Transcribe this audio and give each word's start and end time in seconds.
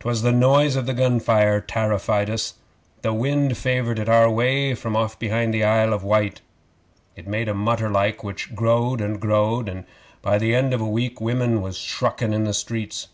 'Twas 0.00 0.22
the 0.22 0.32
noise 0.32 0.74
of 0.74 0.86
the 0.86 0.94
gun 0.94 1.20
fire 1.20 1.60
tarrified 1.60 2.30
us. 2.30 2.54
The 3.02 3.12
wind 3.12 3.58
favoured 3.58 3.98
it 3.98 4.08
our 4.08 4.30
way 4.30 4.74
from 4.74 4.96
off 4.96 5.18
behind 5.18 5.52
the 5.52 5.64
Isle 5.64 5.92
of 5.92 6.02
Wight. 6.02 6.40
It 7.14 7.28
made 7.28 7.46
a 7.46 7.52
mutter 7.52 7.90
like, 7.90 8.24
which 8.24 8.54
growed 8.54 9.02
and 9.02 9.20
growed, 9.20 9.68
and 9.68 9.84
by 10.22 10.38
the 10.38 10.54
end 10.54 10.72
of 10.72 10.80
a 10.80 10.88
week 10.88 11.20
women 11.20 11.60
was 11.60 11.76
shruckin' 11.76 12.32
in 12.32 12.44
the 12.44 12.54
streets. 12.54 13.08